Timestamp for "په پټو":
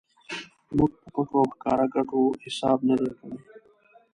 1.01-1.37